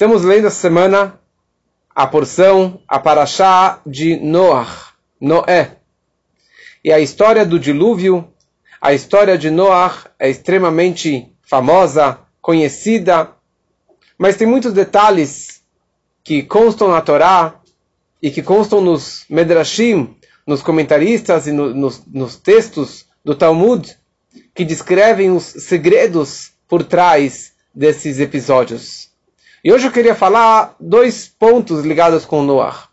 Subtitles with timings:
[0.00, 1.20] Estamos lendo essa semana
[1.94, 5.76] a porção, a paraxá de Noah, Noé.
[6.82, 8.26] E a história do dilúvio,
[8.80, 13.32] a história de Noah é extremamente famosa, conhecida,
[14.16, 15.62] mas tem muitos detalhes
[16.24, 17.60] que constam na Torá
[18.22, 23.94] e que constam nos Medrashim, nos comentaristas e no, nos, nos textos do Talmud,
[24.54, 29.09] que descrevem os segredos por trás desses episódios.
[29.62, 32.88] E hoje eu queria falar dois pontos ligados com Noah.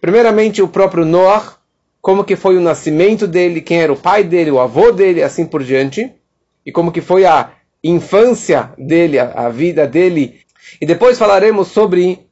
[0.00, 1.54] Primeiramente, o próprio Noah,
[2.00, 5.46] como que foi o nascimento dele, quem era o pai dele, o avô dele, assim
[5.46, 6.12] por diante,
[6.66, 10.40] e como que foi a infância dele, a, a vida dele.
[10.80, 12.26] E depois falaremos sobre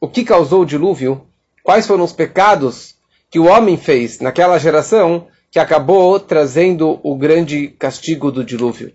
[0.00, 1.26] o que causou o dilúvio,
[1.62, 2.94] quais foram os pecados
[3.30, 8.94] que o homem fez naquela geração que acabou trazendo o grande castigo do dilúvio.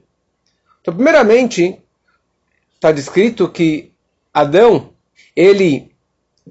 [0.82, 1.80] Então, primeiramente,
[2.74, 3.89] está descrito que
[4.34, 4.92] Adão,
[5.36, 5.92] ele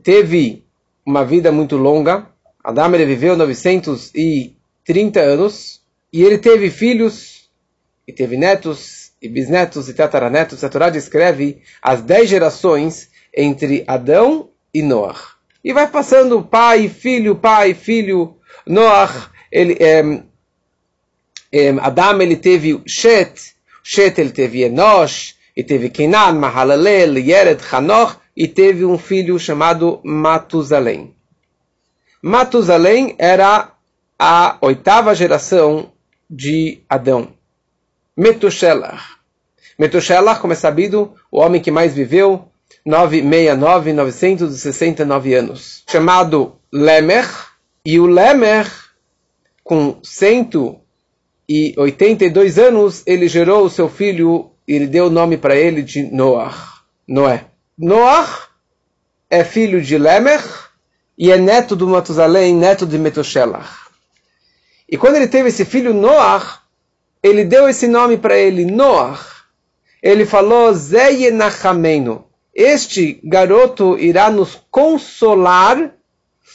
[0.03, 0.65] teve
[1.05, 2.27] uma vida muito longa.
[2.63, 5.81] Adão ele viveu 930 anos
[6.13, 7.49] e ele teve filhos
[8.07, 10.63] e teve netos e bisnetos e tataranetos.
[10.65, 15.19] A Torá descreve as dez gerações entre Adão e Noah.
[15.63, 18.37] E vai passando pai, filho, pai, filho.
[18.67, 20.23] Noah, ele, é,
[21.53, 28.19] é, Adão ele teve Shet, Shet ele teve Enosh, e teve Kenan, Mahalalel, Yered, Hanoch,
[28.37, 31.17] e teve um filho chamado Matusalém.
[32.23, 33.73] Matusalém era
[34.17, 35.91] a oitava geração
[36.31, 37.33] de Adão.
[38.17, 39.17] Metushelach.
[39.77, 42.45] Metushelach, como é sabido, o homem que mais viveu,
[42.87, 45.83] 969, 969 anos.
[45.91, 47.29] Chamado Lemer,
[47.85, 48.71] e o Lemer,
[49.65, 56.03] com 182 anos, ele gerou o seu filho ele deu o nome para ele de
[56.03, 56.55] Noah,
[57.07, 57.47] Noé.
[57.77, 58.29] Noah
[59.31, 60.43] é filho de Lemer
[61.17, 63.89] e é neto do Matusalém, neto de Metoshelach.
[64.89, 66.61] E quando ele teve esse filho Noah,
[67.23, 69.19] ele deu esse nome para ele, Noah.
[70.03, 72.25] Ele falou, Zeyenachamenu.
[72.55, 75.93] Este garoto irá nos consolar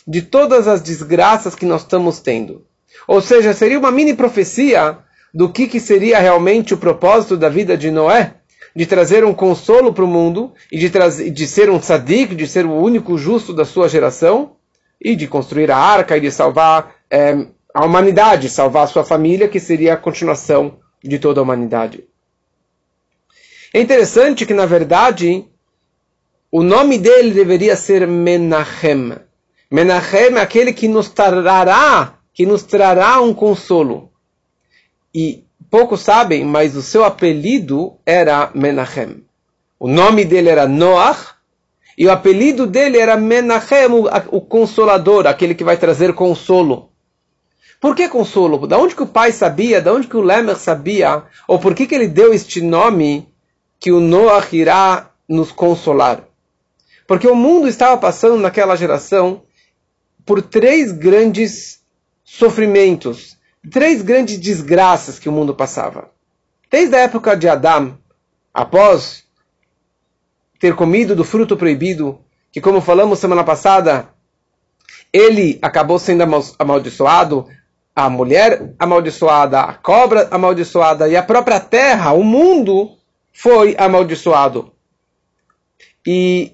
[0.08, 2.66] de todas as desgraças que nós estamos tendo.
[3.08, 4.98] Ou seja, seria uma mini profecia
[5.34, 8.36] do que, que seria realmente o propósito da vida de Noé,
[8.76, 12.66] de trazer um consolo para o mundo e de, de ser um tzadik, de ser
[12.66, 14.56] o único justo da sua geração
[15.02, 19.48] e de construir a arca e de salvar é, a humanidade, salvar a sua família,
[19.48, 22.04] que seria a continuação de toda a humanidade.
[23.74, 25.46] É interessante que, na verdade,
[26.52, 29.18] o nome dele deveria ser Menachem.
[29.72, 34.13] Menachem é aquele que nos trará, que nos trará um consolo
[35.14, 39.24] e poucos sabem, mas o seu apelido era Menachem.
[39.80, 41.34] O nome dele era Noach
[41.98, 46.90] e o apelido dele era Menachem, o, o consolador, aquele que vai trazer consolo.
[47.80, 48.66] Por que consolo?
[48.66, 49.82] Da onde que o pai sabia?
[49.82, 51.24] Da onde que o Lemer sabia?
[51.48, 53.28] Ou por que, que ele deu este nome
[53.80, 56.24] que o Noach irá nos consolar?
[57.06, 59.44] Porque o mundo estava passando naquela geração
[60.26, 61.82] por três grandes
[62.24, 63.38] sofrimentos
[63.70, 66.10] três grandes desgraças que o mundo passava.
[66.70, 67.98] Desde a época de Adão,
[68.54, 69.24] após
[70.60, 72.20] ter comido do fruto proibido,
[72.52, 74.10] que como falamos semana passada,
[75.12, 76.24] ele acabou sendo
[76.58, 77.48] amaldiçoado,
[77.96, 82.98] a mulher amaldiçoada, a cobra amaldiçoada e a própria terra, o mundo
[83.32, 84.72] foi amaldiçoado.
[86.06, 86.54] E,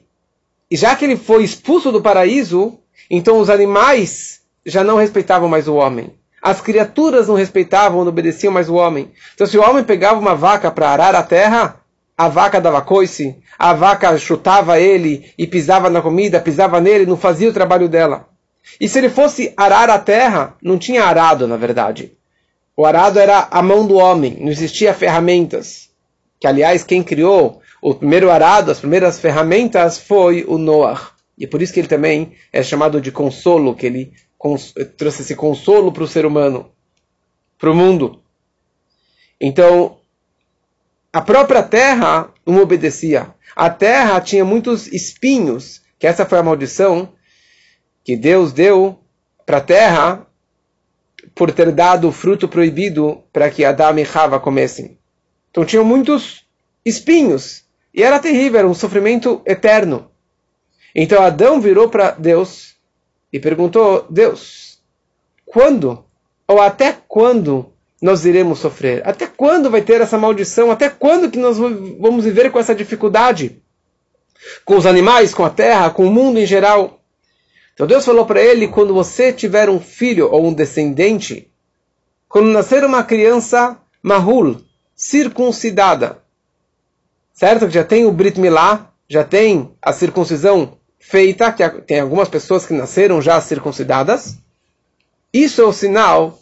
[0.72, 5.75] já que ele foi expulso do paraíso, então os animais já não respeitavam mais o
[5.75, 6.14] homem.
[6.41, 9.11] As criaturas não respeitavam, não obedeciam mais o homem.
[9.33, 11.79] Então, se o homem pegava uma vaca para arar a terra,
[12.17, 17.17] a vaca dava coice, a vaca chutava ele e pisava na comida, pisava nele, não
[17.17, 18.27] fazia o trabalho dela.
[18.79, 22.13] E se ele fosse arar a terra, não tinha arado, na verdade.
[22.75, 25.89] O arado era a mão do homem, não existia ferramentas.
[26.39, 31.12] Que, aliás, quem criou o primeiro arado, as primeiras ferramentas, foi o Noah.
[31.38, 34.13] E é por isso que ele também é chamado de consolo, que ele
[34.97, 36.71] trouxe esse consolo para o ser humano,
[37.57, 38.21] para o mundo.
[39.39, 39.97] Então,
[41.12, 43.33] a própria terra não obedecia.
[43.56, 47.13] A terra tinha muitos espinhos, que essa foi a maldição
[48.03, 49.00] que Deus deu
[49.45, 50.27] para a terra
[51.35, 54.97] por ter dado o fruto proibido para que Adão e Rava comessem.
[55.51, 56.45] Então tinham muitos
[56.85, 57.65] espinhos.
[57.94, 60.09] E era terrível, era um sofrimento eterno.
[60.95, 62.75] Então Adão virou para Deus
[63.31, 64.80] e perguntou: Deus,
[65.46, 66.04] quando
[66.48, 67.72] ou até quando
[68.02, 69.08] nós iremos sofrer?
[69.08, 70.72] Até quando vai ter essa maldição?
[70.72, 73.62] Até quando que nós vamos viver com essa dificuldade?
[74.66, 77.00] com os animais, com a terra, com o mundo em geral.
[77.74, 81.52] Então Deus falou para ele: quando você tiver um filho ou um descendente,
[82.28, 84.62] quando nascer uma criança mahul,
[84.96, 86.22] circuncidada,
[87.34, 87.68] certo?
[87.68, 92.66] Que já tem o Brit Milá, já tem a circuncisão feita, que tem algumas pessoas
[92.66, 94.38] que nasceram já circuncidadas.
[95.34, 96.40] Isso é o sinal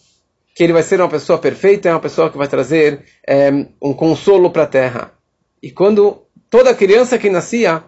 [0.56, 3.94] que ele vai ser uma pessoa perfeita, é uma pessoa que vai trazer é, um
[3.94, 5.12] consolo para a terra.
[5.62, 7.84] E quando toda criança que nascia,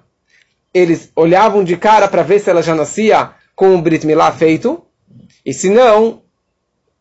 [0.71, 4.85] eles olhavam de cara para ver se ela já nascia com o Brit Milá feito,
[5.43, 6.21] e se não,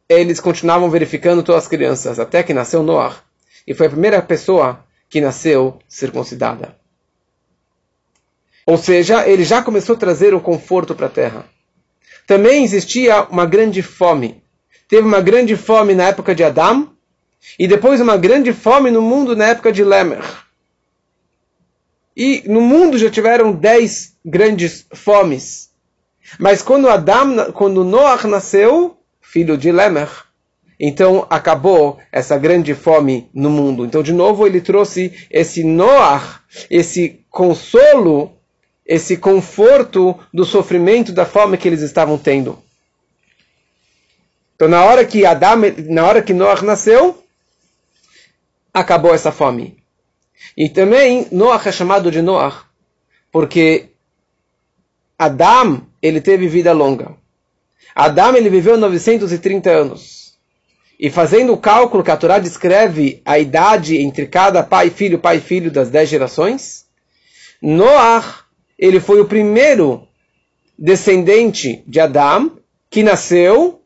[0.08, 3.16] eles continuavam verificando todas as crianças, até que nasceu Noah.
[3.66, 6.76] E foi a primeira pessoa que nasceu circuncidada.
[8.68, 11.46] Ou seja, ele já começou a trazer o conforto para a terra.
[12.26, 14.42] Também existia uma grande fome.
[14.86, 16.92] Teve uma grande fome na época de Adão,
[17.58, 20.22] e depois uma grande fome no mundo na época de Lemer.
[22.14, 25.70] E no mundo já tiveram dez grandes fomes.
[26.38, 30.10] Mas quando Adão, quando Noah nasceu, filho de Lemer,
[30.78, 33.86] então acabou essa grande fome no mundo.
[33.86, 38.37] Então, de novo, ele trouxe esse Noah, esse consolo,
[38.88, 42.58] esse conforto do sofrimento da fome que eles estavam tendo.
[44.56, 47.22] Então, na hora que Adam, na hora que Noah nasceu,
[48.72, 49.76] acabou essa fome.
[50.56, 52.64] E também Noah é chamado de Noah,
[53.30, 53.90] porque
[55.18, 57.14] Adam, ele teve vida longa.
[57.94, 60.38] Adam, ele viveu 930 anos.
[60.98, 65.18] E fazendo o cálculo que a Torá descreve a idade entre cada pai e filho,
[65.18, 66.86] pai e filho das dez gerações,
[67.62, 68.47] Noah,
[68.78, 70.06] ele foi o primeiro
[70.78, 72.58] descendente de Adão
[72.88, 73.82] que nasceu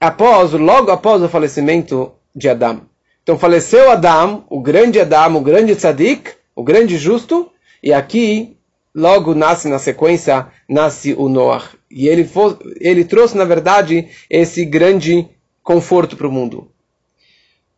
[0.00, 2.82] após, logo após o falecimento de Adão.
[3.22, 7.50] Então faleceu Adão, o grande Adão, o grande tzadik, o grande justo,
[7.82, 8.56] e aqui
[8.94, 11.68] logo nasce na sequência nasce o Noah.
[11.90, 15.28] E ele, foi, ele trouxe na verdade esse grande
[15.62, 16.70] conforto para o mundo.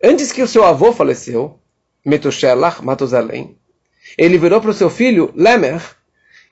[0.03, 1.59] Antes que o seu avô faleceu,
[2.05, 3.57] Metushelach, Matusalém,
[4.17, 5.81] ele virou para o seu filho, Lemer,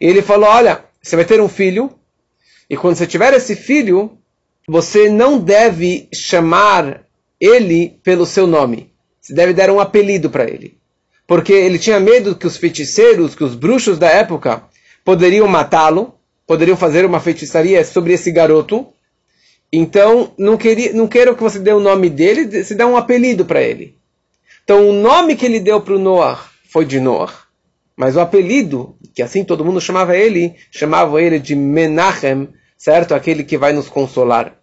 [0.01, 1.91] e ele falou, olha, você vai ter um filho,
[2.69, 4.19] e quando você tiver esse filho,
[4.67, 7.03] você não deve chamar
[7.41, 8.93] ele pelo seu nome.
[9.21, 10.79] Você deve dar um apelido para ele.
[11.27, 14.65] Porque ele tinha medo que os feiticeiros, que os bruxos da época,
[15.05, 16.15] poderiam matá-lo,
[16.47, 18.87] poderiam fazer uma feitiçaria sobre esse garoto,
[19.73, 23.45] então, não, queria, não quero que você dê o nome dele, se dá um apelido
[23.45, 23.97] para ele.
[24.65, 27.33] Então, o nome que ele deu para o Noah foi de Noah,
[27.97, 33.15] mas o apelido, que assim todo mundo chamava ele, chamava ele de Menachem, certo?
[33.15, 34.57] Aquele que vai nos consolar.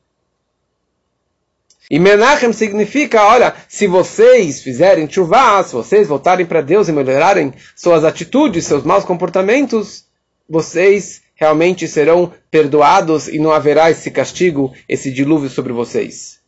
[1.90, 7.54] E Menachem significa, olha, se vocês fizerem chuvá, se vocês voltarem para Deus e melhorarem
[7.76, 10.06] suas atitudes, seus maus comportamentos,
[10.50, 16.40] vocês realmente serão perdoados e não haverá esse castigo, esse dilúvio sobre vocês.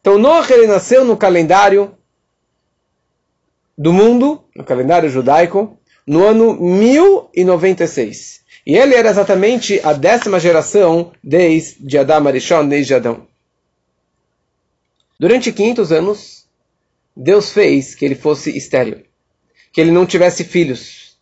[0.00, 1.96] Então Noah ele nasceu no calendário
[3.76, 8.42] do mundo, no calendário judaico, no ano 1096.
[8.66, 13.26] E ele era exatamente a décima geração desde Adão Arishon, desde Adão.
[15.18, 16.46] Durante 500 anos,
[17.16, 19.02] Deus fez que ele fosse estéril,
[19.72, 21.16] que ele não tivesse filhos.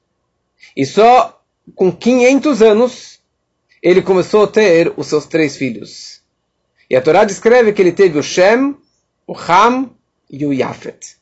[0.77, 1.43] E só
[1.75, 3.21] com 500 anos,
[3.82, 6.23] ele começou a ter os seus três filhos.
[6.89, 8.77] E a Torá descreve que ele teve o Shem,
[9.27, 9.91] o Ham
[10.31, 11.17] e o Yafet.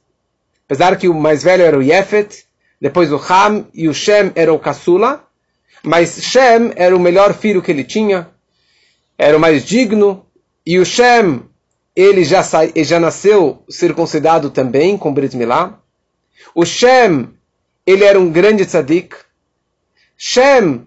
[0.70, 2.44] Apesar que o mais velho era o Yafet,
[2.80, 5.24] depois o Ham e o Shem era o Caçula,
[5.82, 8.30] mas Shem era o melhor filho que ele tinha,
[9.18, 10.24] era o mais digno,
[10.64, 11.42] e o Shem,
[11.96, 15.76] ele já, ele já nasceu circuncidado também, com Brit Milá.
[16.54, 17.30] O Shem,
[17.84, 19.16] ele era um grande tzadik,
[20.16, 20.86] Shem,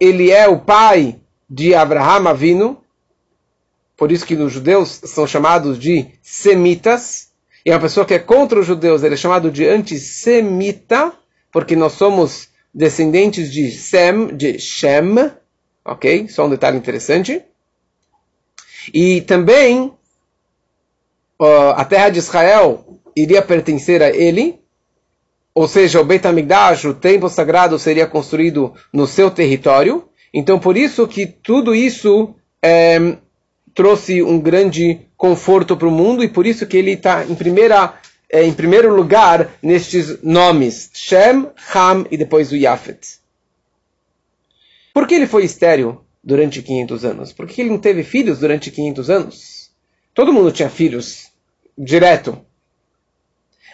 [0.00, 2.82] ele é o pai de Abraham Avinu,
[3.96, 7.30] por isso que os judeus são chamados de semitas,
[7.64, 11.12] e uma pessoa que é contra os judeus, ele é chamado de antissemita,
[11.50, 15.30] porque nós somos descendentes de Sem, de Shem,
[15.84, 16.28] ok?
[16.28, 17.42] Só um detalhe interessante.
[18.92, 19.92] E também
[21.76, 24.60] a terra de Israel iria pertencer a ele,
[25.54, 30.08] ou seja, o Beit HaMikdash, o templo sagrado, seria construído no seu território.
[30.32, 33.18] Então, por isso que tudo isso é,
[33.74, 37.94] trouxe um grande conforto para o mundo e por isso que ele está em, primeira,
[38.30, 43.20] é, em primeiro lugar nestes nomes, Shem, Ham e depois o Yafet.
[44.92, 47.32] Por que ele foi estéreo durante 500 anos?
[47.32, 49.70] Por que ele não teve filhos durante 500 anos?
[50.14, 51.30] Todo mundo tinha filhos
[51.76, 52.38] direto.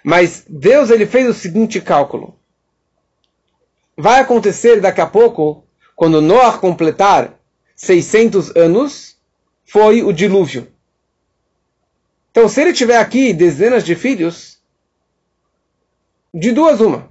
[0.04, 2.38] Mas Deus ele fez o seguinte cálculo.
[3.96, 5.64] vai acontecer daqui a pouco,
[5.96, 7.36] quando Noah completar
[7.74, 9.17] 600 anos,
[9.68, 10.66] foi o dilúvio.
[12.30, 14.58] Então, se ele tiver aqui dezenas de filhos,
[16.32, 17.10] de duas uma.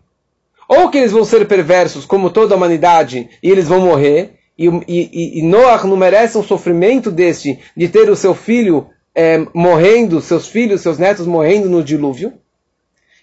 [0.68, 4.68] Ou que eles vão ser perversos, como toda a humanidade, e eles vão morrer, e,
[4.88, 10.20] e, e Noah não merece um sofrimento deste, de ter o seu filho é, morrendo,
[10.20, 12.34] seus filhos, seus netos morrendo no dilúvio.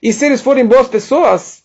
[0.00, 1.64] E se eles forem boas pessoas,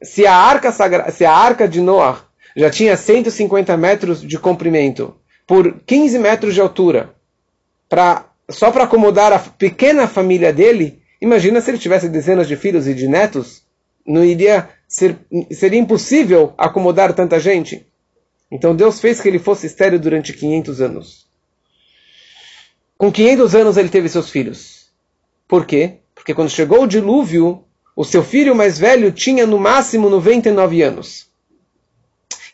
[0.00, 2.24] se a arca, sagra, se a arca de Noah
[2.56, 7.14] já tinha 150 metros de comprimento por 15 metros de altura,
[7.88, 12.86] pra, só para acomodar a pequena família dele, imagina se ele tivesse dezenas de filhos
[12.86, 13.62] e de netos,
[14.06, 15.16] não iria ser,
[15.50, 17.86] seria impossível acomodar tanta gente.
[18.50, 21.26] Então Deus fez que ele fosse estéreo durante 500 anos.
[22.98, 24.90] Com 500 anos ele teve seus filhos.
[25.48, 25.98] Por quê?
[26.14, 27.64] Porque quando chegou o dilúvio,
[27.96, 31.26] o seu filho mais velho tinha no máximo 99 anos.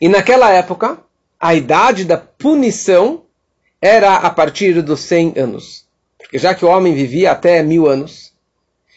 [0.01, 0.97] E naquela época,
[1.39, 3.23] a idade da punição
[3.81, 5.85] era a partir dos 100 anos.
[6.17, 8.33] Porque já que o homem vivia até mil anos,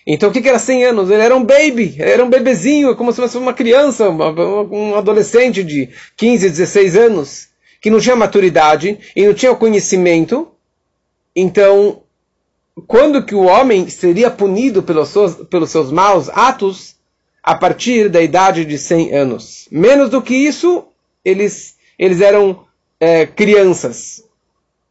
[0.07, 1.11] então o que era 100 anos?
[1.11, 5.91] Ele era um baby, era um bebezinho, como se fosse uma criança, um adolescente de
[6.17, 7.49] 15, 16 anos,
[7.81, 10.49] que não tinha maturidade e não tinha conhecimento.
[11.35, 12.03] Então,
[12.87, 16.97] quando que o homem seria punido pelos seus, pelos seus maus atos
[17.43, 19.69] a partir da idade de 100 anos.
[19.71, 20.85] Menos do que isso,
[21.25, 22.65] eles, eles eram
[23.01, 24.25] é, crianças.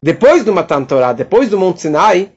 [0.01, 2.31] Depois do Matan Torah, depois do Monte Sinai,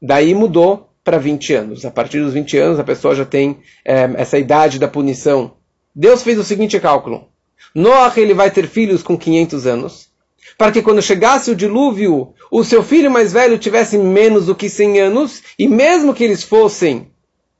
[0.00, 1.84] daí mudou para 20 anos.
[1.84, 5.52] A partir dos 20 anos, a pessoa já tem é, essa idade da punição.
[5.94, 7.28] Deus fez o seguinte cálculo.
[7.74, 10.10] Noah ele vai ter filhos com 500 anos
[10.56, 14.68] para que quando chegasse o dilúvio, o seu filho mais velho tivesse menos do que
[14.68, 17.08] 100 anos, e mesmo que eles fossem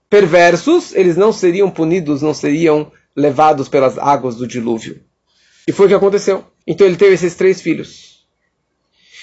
[0.09, 5.00] perversos, eles não seriam punidos, não seriam levados pelas águas do dilúvio.
[5.67, 6.45] E foi o que aconteceu.
[6.67, 8.26] Então ele teve esses três filhos.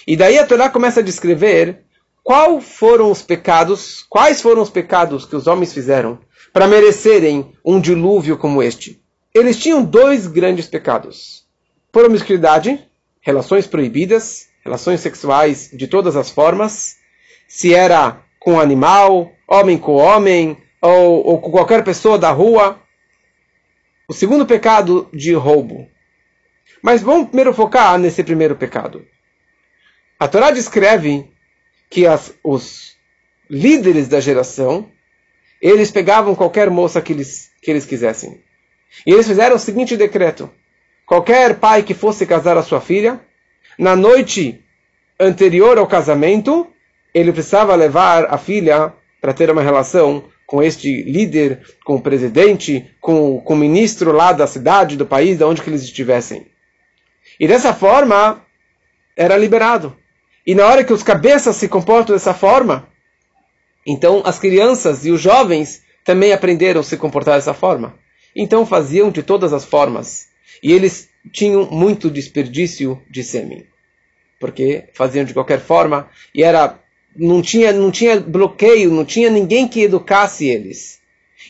[0.05, 1.83] E daí a Torá começa a descrever
[2.23, 6.19] quais foram os pecados, quais foram os pecados que os homens fizeram
[6.53, 9.01] para merecerem um dilúvio como este.
[9.33, 11.45] Eles tinham dois grandes pecados:
[11.91, 12.87] promiscuidade
[13.27, 16.95] relações proibidas, relações sexuais de todas as formas,
[17.45, 22.79] se era com animal, homem com homem, ou, ou com qualquer pessoa da rua.
[24.07, 25.89] O segundo pecado de roubo.
[26.81, 29.05] Mas vamos primeiro focar nesse primeiro pecado.
[30.19, 31.29] A Torá descreve
[31.89, 32.95] que as, os
[33.49, 34.89] líderes da geração,
[35.61, 38.41] eles pegavam qualquer moça que eles, que eles quisessem.
[39.05, 40.49] E eles fizeram o seguinte decreto.
[41.05, 43.19] Qualquer pai que fosse casar a sua filha,
[43.77, 44.63] na noite
[45.19, 46.67] anterior ao casamento,
[47.13, 52.89] ele precisava levar a filha para ter uma relação com este líder, com o presidente,
[53.01, 56.45] com, com o ministro lá da cidade, do país, de onde que eles estivessem.
[57.39, 58.43] E dessa forma,
[59.15, 59.95] era liberado.
[60.45, 62.87] E na hora que os cabeças se comportam dessa forma,
[63.85, 67.97] então as crianças e os jovens também aprenderam a se comportar dessa forma.
[68.35, 70.27] Então faziam de todas as formas.
[70.63, 73.65] E eles tinham muito desperdício de sêmen.
[74.39, 76.79] Porque faziam de qualquer forma e era
[77.15, 80.99] não tinha, não tinha bloqueio, não tinha ninguém que educasse eles.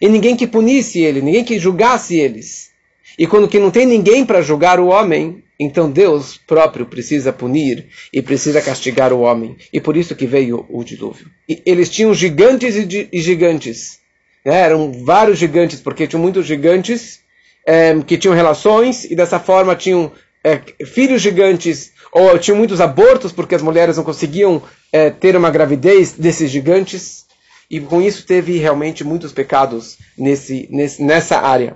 [0.01, 2.71] E ninguém que punisse eles, ninguém que julgasse eles.
[3.17, 7.87] E quando que não tem ninguém para julgar o homem, então Deus próprio precisa punir
[8.13, 9.57] e precisa castigar o homem.
[9.73, 11.27] E por isso que veio o dilúvio.
[11.49, 13.99] E eles tinham gigantes e gigantes.
[14.45, 14.59] Né?
[14.59, 17.19] Eram vários gigantes, porque tinham muitos gigantes
[17.65, 20.11] é, que tinham relações e dessa forma tinham
[20.43, 25.49] é, filhos gigantes ou tinham muitos abortos porque as mulheres não conseguiam é, ter uma
[25.49, 27.25] gravidez desses gigantes
[27.69, 31.75] e com isso teve realmente muitos pecados nesse, nesse, nessa área.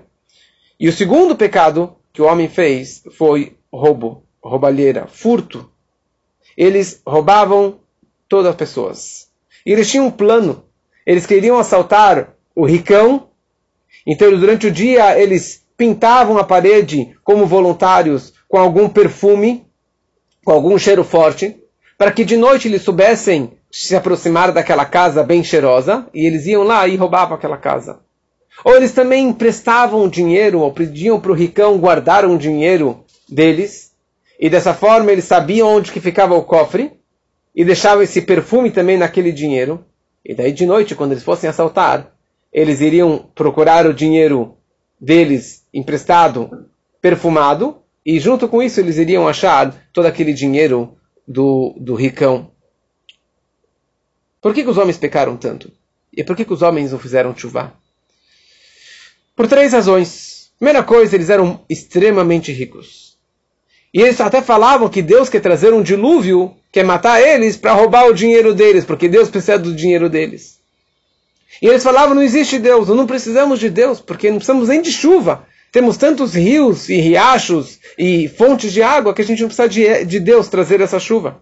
[0.82, 5.70] E o segundo pecado que o homem fez foi roubo, roubalheira, furto.
[6.58, 7.82] Eles roubavam
[8.28, 9.28] todas as pessoas.
[9.64, 10.64] E eles tinham um plano.
[11.06, 13.28] Eles queriam assaltar o ricão.
[14.08, 19.68] Então, durante o dia, eles pintavam a parede como voluntários com algum perfume,
[20.44, 21.62] com algum cheiro forte,
[21.96, 26.64] para que de noite eles soubessem se aproximar daquela casa bem cheirosa e eles iam
[26.64, 28.00] lá e roubavam aquela casa.
[28.64, 33.92] Ou eles também emprestavam dinheiro ou pediam para o ricão guardar um dinheiro deles
[34.40, 36.92] e dessa forma eles sabiam onde que ficava o cofre
[37.56, 39.86] e deixavam esse perfume também naquele dinheiro.
[40.24, 42.12] E daí de noite, quando eles fossem assaltar,
[42.52, 44.58] eles iriam procurar o dinheiro
[45.00, 46.68] deles emprestado,
[47.02, 52.52] perfumado, e junto com isso eles iriam achar todo aquele dinheiro do, do ricão.
[54.42, 55.72] Por que, que os homens pecaram tanto?
[56.12, 57.74] E por que, que os homens não fizeram chuva?
[59.36, 60.52] Por três razões.
[60.58, 63.18] Primeira coisa, eles eram extremamente ricos.
[63.94, 68.08] E eles até falavam que Deus quer trazer um dilúvio, quer matar eles para roubar
[68.08, 70.60] o dinheiro deles, porque Deus precisa do dinheiro deles.
[71.62, 74.92] E eles falavam: não existe Deus, não precisamos de Deus, porque não precisamos nem de
[74.92, 75.46] chuva.
[75.72, 80.06] Temos tantos rios e riachos e fontes de água que a gente não precisa de,
[80.06, 81.42] de Deus trazer essa chuva.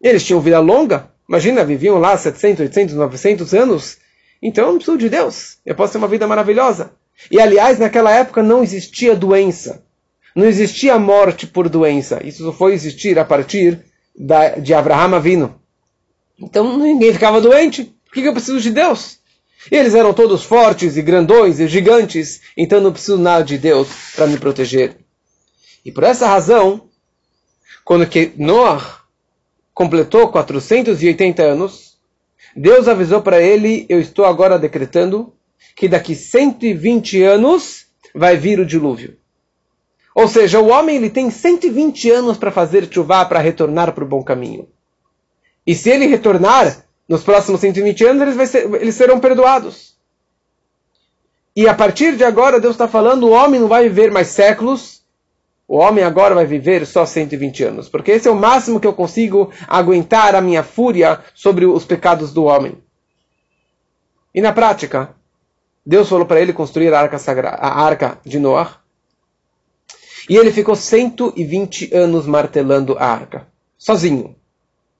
[0.00, 3.98] Eles tinham vida longa, imagina, viviam lá 700, 800, 900 anos.
[4.42, 6.92] Então eu não preciso de Deus, eu posso ter uma vida maravilhosa.
[7.30, 9.82] E aliás, naquela época não existia doença,
[10.34, 12.20] não existia morte por doença.
[12.24, 13.80] Isso só foi existir a partir
[14.14, 15.60] da, de Abraham Avino.
[16.38, 17.84] Então ninguém ficava doente.
[18.04, 19.18] Por que eu preciso de Deus?
[19.70, 24.26] Eles eram todos fortes e grandões e gigantes, então não preciso nada de Deus para
[24.26, 24.96] me proteger.
[25.84, 26.88] E por essa razão,
[27.84, 29.00] quando que Noah
[29.74, 31.85] completou 480 anos,
[32.56, 35.34] Deus avisou para ele: Eu estou agora decretando
[35.74, 39.18] que daqui 120 anos vai vir o dilúvio.
[40.14, 44.08] Ou seja, o homem ele tem 120 anos para fazer chuva para retornar para o
[44.08, 44.66] bom caminho.
[45.66, 49.94] E se ele retornar, nos próximos 120 anos eles, ser, eles serão perdoados.
[51.54, 55.02] E a partir de agora, Deus está falando: o homem não vai viver mais séculos,
[55.68, 58.92] o homem agora vai viver só 120 anos, porque esse é o máximo que eu
[58.92, 62.78] consigo aguentar a minha fúria sobre os pecados do homem.
[64.32, 65.14] E na prática,
[65.84, 67.16] Deus falou para ele construir a arca,
[67.52, 68.68] a arca de Noé.
[70.28, 73.46] E ele ficou 120 anos martelando a arca,
[73.78, 74.36] sozinho.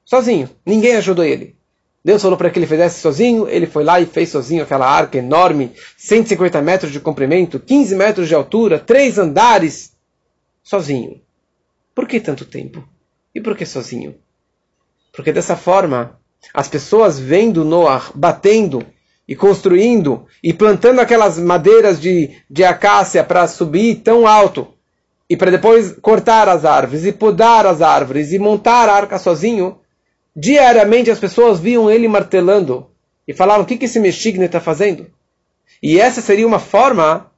[0.04, 0.48] Sozinho.
[0.64, 1.56] Ninguém ajudou ele.
[2.04, 5.18] Deus falou para que ele fizesse sozinho, ele foi lá e fez sozinho aquela arca
[5.18, 9.95] enorme, 150 metros de comprimento, 15 metros de altura, três andares,
[10.66, 11.20] sozinho.
[11.94, 12.86] Por que tanto tempo?
[13.34, 14.16] E por que sozinho?
[15.14, 16.18] Porque dessa forma,
[16.52, 18.84] as pessoas vendo Noah batendo
[19.26, 24.74] e construindo e plantando aquelas madeiras de, de acácia para subir tão alto
[25.30, 29.80] e para depois cortar as árvores e podar as árvores e montar a arca sozinho,
[30.36, 32.90] Diariamente as pessoas viam ele martelando
[33.26, 35.06] e falavam: o que, que esse Meshigne está fazendo?
[35.82, 37.32] E essa seria uma forma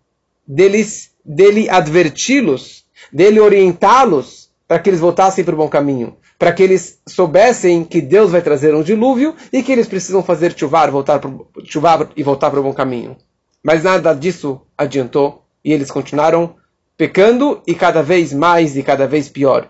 [0.45, 2.78] deles, dele adverti-los,
[3.13, 8.01] dele orientá-los para que eles voltassem para o bom caminho, para que eles soubessem que
[8.01, 12.23] Deus vai trazer um dilúvio e que eles precisam fazer chuvar, voltar pro, chuvar e
[12.23, 13.17] voltar para o bom caminho.
[13.63, 16.55] Mas nada disso adiantou e eles continuaram
[16.97, 19.69] pecando e cada vez mais e cada vez pior.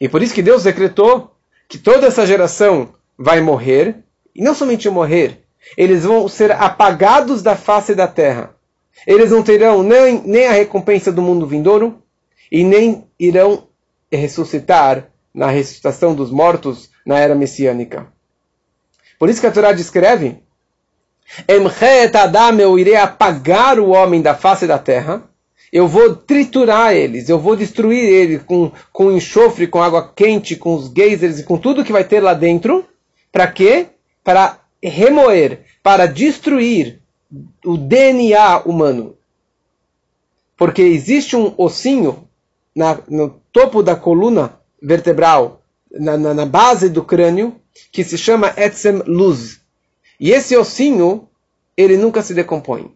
[0.00, 1.34] E por isso que Deus decretou
[1.68, 3.96] que toda essa geração vai morrer,
[4.34, 5.40] e não somente morrer,
[5.76, 8.54] eles vão ser apagados da face da terra.
[9.06, 12.02] Eles não terão nem, nem a recompensa do mundo vindouro,
[12.50, 13.68] e nem irão
[14.10, 18.06] ressuscitar na ressuscitação dos mortos na era messiânica.
[19.18, 20.38] Por isso que a Torá descreve:
[22.14, 25.22] Adam, eu irei apagar o homem da face da terra,
[25.72, 30.74] eu vou triturar eles, eu vou destruir eles com, com enxofre, com água quente, com
[30.74, 32.84] os geysers e com tudo que vai ter lá dentro.
[33.30, 33.86] Para quê?
[34.24, 37.00] Para remoer, para destruir
[37.64, 39.16] o DNA humano.
[40.56, 42.28] Porque existe um ossinho
[42.74, 47.56] na, no topo da coluna vertebral, na, na, na base do crânio,
[47.92, 49.60] que se chama Etzem Luz.
[50.18, 51.28] E esse ossinho,
[51.76, 52.94] ele nunca se decompõe.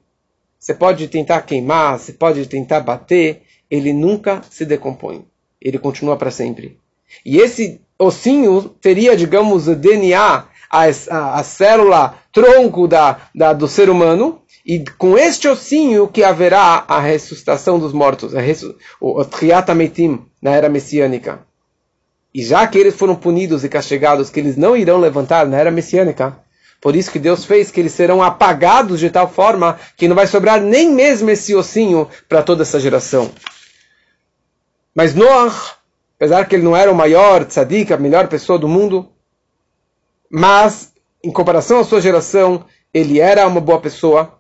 [0.59, 5.27] Você pode tentar queimar, você pode tentar bater, ele nunca se decompõe.
[5.61, 6.79] Ele continua para sempre.
[7.25, 13.69] E esse ossinho teria, digamos, o DNA, a, a, a célula tronco da, da, do
[13.69, 19.25] ser humano, e com este ossinho que haverá a ressuscitação dos mortos, a ressu, o,
[19.25, 21.41] Triatametim, na era messiânica.
[22.33, 25.71] E já que eles foram punidos e castigados, que eles não irão levantar na era
[25.71, 26.37] messiânica,
[26.81, 30.27] por isso que Deus fez que eles serão apagados de tal forma que não vai
[30.27, 33.31] sobrar nem mesmo esse ossinho para toda essa geração.
[34.95, 35.55] Mas Noah,
[36.17, 39.09] apesar que ele não era o maior tzadik, a melhor pessoa do mundo,
[40.31, 44.39] mas em comparação à sua geração, ele era uma boa pessoa.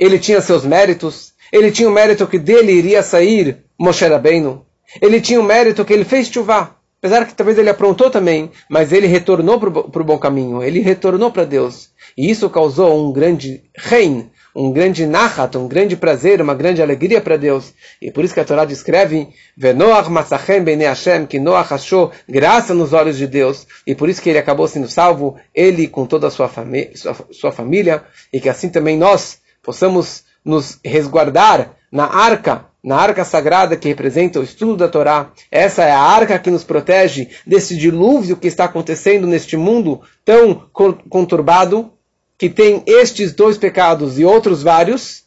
[0.00, 1.34] Ele tinha seus méritos.
[1.52, 4.64] Ele tinha o mérito que dele iria sair Moshe Rabbeinu.
[5.00, 6.76] Ele tinha o mérito que ele fez chuvá.
[6.98, 11.30] Apesar que talvez ele aprontou também, mas ele retornou para o bom caminho, ele retornou
[11.30, 11.88] para Deus.
[12.16, 17.18] E isso causou um grande rein, um grande nachat, um grande prazer, uma grande alegria
[17.18, 17.72] para Deus.
[18.02, 22.74] E por isso que a Torá descreve, Venoach Masachem Bene Hashem, que Noach achou graça
[22.74, 23.66] nos olhos de Deus.
[23.86, 26.50] E por isso que ele acabou sendo salvo, ele com toda a sua,
[26.94, 28.02] sua, sua família.
[28.30, 34.40] E que assim também nós possamos nos resguardar na arca na arca sagrada que representa
[34.40, 35.32] o estudo da Torá.
[35.50, 40.66] Essa é a arca que nos protege desse dilúvio que está acontecendo neste mundo tão
[41.08, 41.92] conturbado,
[42.38, 45.24] que tem estes dois pecados e outros vários.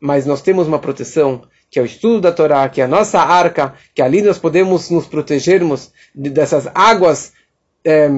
[0.00, 3.20] mas nós temos uma proteção, que é o estudo da Torá, que é a nossa
[3.20, 7.32] arca, que ali nós podemos nos protegermos dessas águas
[7.84, 8.08] é,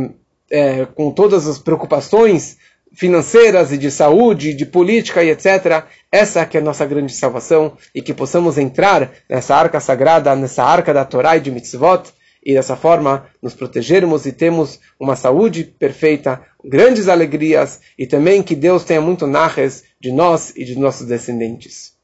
[0.51, 2.57] é, com todas as preocupações
[2.95, 5.85] financeiras e de saúde, de política e etc.
[6.11, 10.63] Essa que é a nossa grande salvação e que possamos entrar nessa arca sagrada, nessa
[10.63, 12.13] arca da Torá e de mitzvot
[12.45, 18.55] e dessa forma nos protegermos e temos uma saúde perfeita, grandes alegrias e também que
[18.55, 21.95] Deus tenha muito narres de nós e de nossos descendentes.